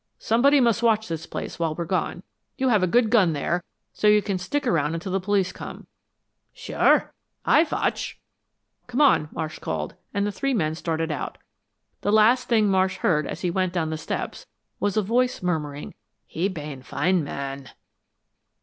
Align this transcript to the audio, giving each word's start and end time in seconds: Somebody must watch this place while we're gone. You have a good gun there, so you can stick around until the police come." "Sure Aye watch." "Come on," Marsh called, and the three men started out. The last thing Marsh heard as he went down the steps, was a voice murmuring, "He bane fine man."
Somebody 0.17 0.59
must 0.59 0.81
watch 0.81 1.07
this 1.07 1.27
place 1.27 1.59
while 1.59 1.75
we're 1.75 1.85
gone. 1.85 2.23
You 2.57 2.69
have 2.69 2.81
a 2.81 2.87
good 2.87 3.11
gun 3.11 3.33
there, 3.33 3.63
so 3.93 4.07
you 4.07 4.23
can 4.23 4.39
stick 4.39 4.65
around 4.65 4.95
until 4.95 5.11
the 5.11 5.19
police 5.19 5.51
come." 5.51 5.85
"Sure 6.53 7.13
Aye 7.45 7.67
watch." 7.71 8.19
"Come 8.87 8.99
on," 8.99 9.29
Marsh 9.31 9.59
called, 9.59 9.93
and 10.11 10.25
the 10.25 10.31
three 10.31 10.55
men 10.55 10.73
started 10.73 11.11
out. 11.11 11.37
The 12.01 12.11
last 12.11 12.49
thing 12.49 12.67
Marsh 12.67 12.97
heard 12.97 13.27
as 13.27 13.41
he 13.41 13.51
went 13.51 13.73
down 13.73 13.91
the 13.91 13.95
steps, 13.97 14.47
was 14.79 14.97
a 14.97 15.03
voice 15.03 15.43
murmuring, 15.43 15.93
"He 16.25 16.47
bane 16.49 16.81
fine 16.81 17.23
man." 17.23 17.69